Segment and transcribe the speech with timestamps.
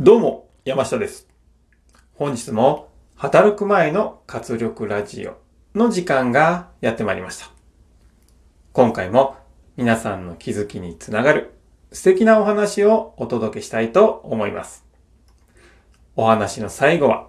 [0.00, 1.26] どうも、山下です。
[2.14, 5.38] 本日も働く前の活力ラジオ
[5.74, 7.50] の時間がやってまいりました。
[8.72, 9.34] 今回も
[9.76, 11.52] 皆さんの気づきにつながる
[11.90, 14.86] 素敵なお話をお届けしたいと思います。
[16.14, 17.28] お話の最後は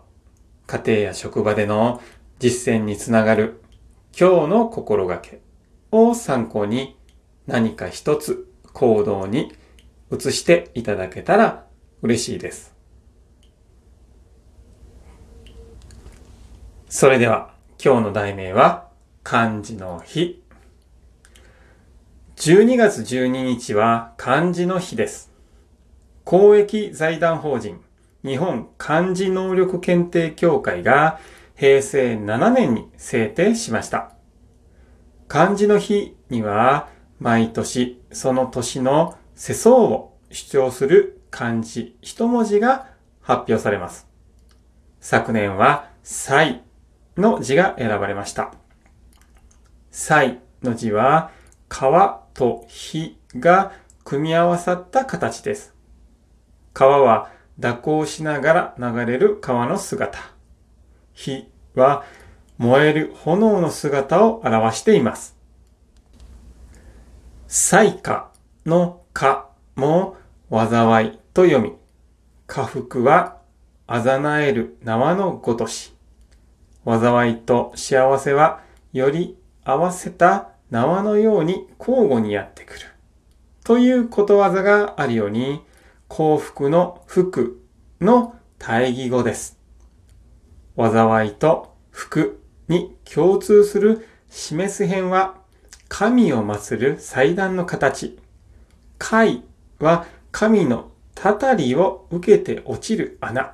[0.67, 1.99] 家庭や職場での
[2.37, 3.63] 実践につながる
[4.15, 5.41] 今日の心がけ
[5.91, 6.99] を参考に
[7.47, 9.55] 何か一つ行動に
[10.11, 11.65] 移していただけたら
[12.01, 12.73] 嬉しいです。
[16.87, 17.53] それでは
[17.83, 18.87] 今日の題名は
[19.23, 20.41] 漢字の日。
[22.37, 25.31] 12月12日は漢字の日です。
[26.23, 27.81] 公益財団法人
[28.23, 31.19] 日本漢字能力検定協会が
[31.55, 34.13] 平成7年に制定しました。
[35.27, 42.87] 漢字の日には毎年その年の世相を主張する漢字一文字が
[43.21, 44.07] 発表されます。
[44.99, 46.63] 昨年は歳
[47.17, 48.53] の字が選ばれました。
[49.91, 51.31] 歳の字は
[51.67, 53.71] 川と火が
[54.03, 55.73] 組み合わさった形です。
[56.73, 60.19] 川は蛇行しながら流れる川の姿。
[61.13, 62.03] 火は
[62.57, 65.37] 燃える炎の姿を表しています。
[67.47, 68.31] 災禍
[68.65, 70.17] の禍も
[70.49, 71.73] 災いと読み、
[72.47, 73.37] 家福は
[73.87, 75.93] あざなえる縄のごとし。
[76.85, 78.61] 災いと幸せは
[78.93, 82.79] より合わせた縄のように交互にやってくる。
[83.63, 85.61] ということわざがあるように、
[86.07, 87.61] 幸福の福
[88.01, 89.59] の対義語です。
[90.75, 95.35] 災いと福に共通する示す辺は、
[95.87, 98.17] 神を祀る祭壇の形。
[98.97, 99.43] 貝
[99.79, 103.53] は神のたたりを受けて落ちる穴。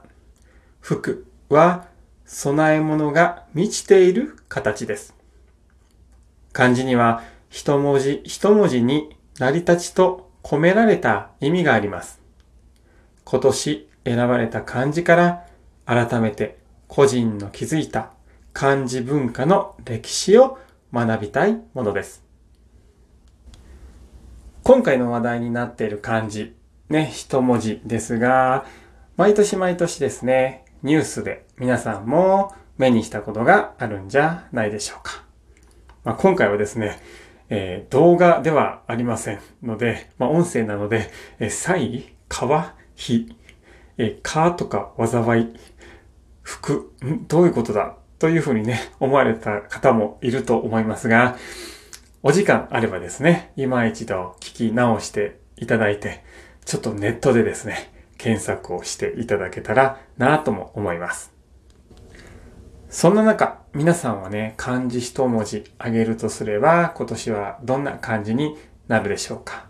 [0.81, 1.87] 福は
[2.27, 5.15] 供え物が満ちている形です。
[6.53, 12.21] 漢字には一文字一文字に成り立ちと込められた意味があります。
[13.23, 15.47] 今年選ばれた漢字から
[15.87, 18.11] 改めて個人の築いた
[18.53, 20.59] 漢字文化の歴史を
[20.93, 22.23] 学びたいものです。
[24.61, 26.53] 今回の話題になっている漢字、
[26.89, 28.65] ね、一文字ですが、
[29.17, 35.23] 毎年毎年ですね、ニュースで皆さんも目にしたことがあるんじゃないでしょうか。
[36.03, 36.99] まあ、今回はですね、
[37.49, 41.09] えー動画ではありませんので、まあ、音声なので、
[41.39, 43.35] えー、災、川、火、
[43.97, 45.53] えー、かとか災い、
[46.43, 46.91] 服、
[47.27, 47.97] どういうことだ？
[48.19, 51.35] というふうにね、思われた方もいると思いますが、
[52.21, 56.23] お時間あればですね、今一度聞き直していただいて、
[56.65, 61.31] ちょっとネットでですね、検索をしていただけたらなとも思います。
[62.89, 69.67] そんな中、皆さんはね、漢字一文字あげるとすれば、今年はどんな漢字になるでしょうか。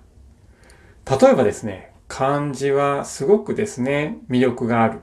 [1.09, 5.01] 例えばですね、漢字はすごくですね、魅力がある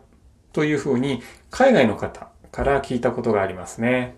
[0.52, 4.16] というふうに海外の方から聞いたことがありますね。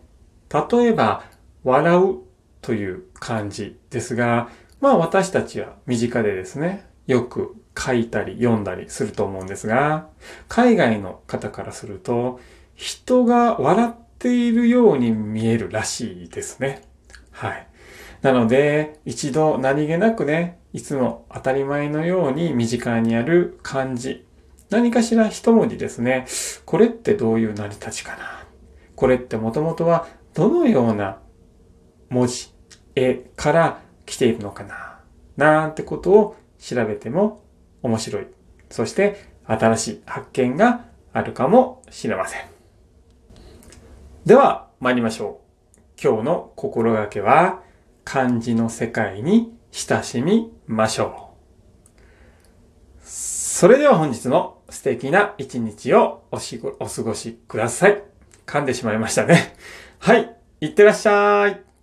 [0.52, 1.24] 例えば、
[1.64, 2.18] 笑う
[2.60, 4.48] という漢字ですが、
[4.80, 10.08] まあ私たちは身近でですね、よく書いたり読んだりすると思うんですが、
[10.48, 12.40] 海外の方からすると、
[12.74, 16.82] 人が笑っているように見えるらしいですね。
[17.30, 17.66] はい。
[18.22, 24.26] なので、一度何気なくね、いつも当たり前のように身近にある漢字、
[24.70, 26.26] 何かしら一文字ですね。
[26.64, 28.44] これってどういう成り立ちかな
[28.96, 31.18] これってもともとはどのような
[32.08, 32.52] 文字、
[32.94, 35.00] 絵から来ているのかな
[35.36, 37.42] なんてことを調べても
[37.82, 38.26] 面白い。
[38.70, 42.40] そして新しい発見があるかもしれません。
[44.24, 45.40] では参りましょ
[45.76, 46.00] う。
[46.02, 47.62] 今日の心がけは
[48.04, 51.32] 漢字の世界に親しみましょ
[53.00, 53.06] う。
[53.06, 58.02] それでは本日も素敵な一日をおしお過ごしください。
[58.46, 59.54] 噛んでしまいましたね。
[59.98, 60.34] はい。
[60.60, 61.73] いってらっしゃい。